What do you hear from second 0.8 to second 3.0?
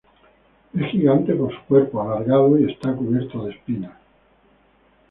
gigante por su cuerpo alargado y está